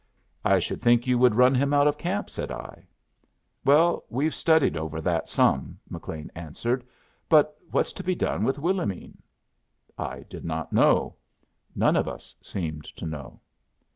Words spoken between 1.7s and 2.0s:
out of